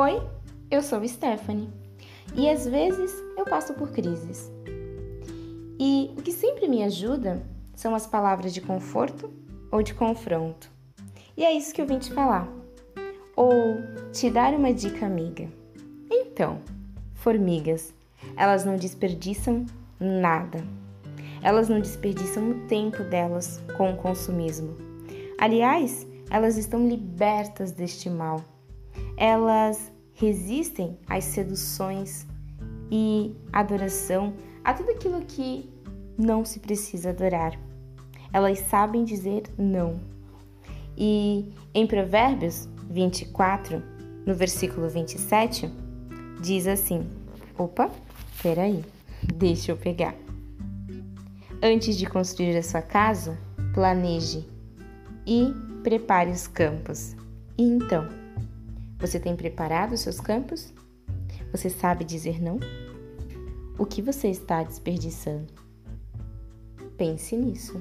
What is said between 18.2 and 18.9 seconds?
elas não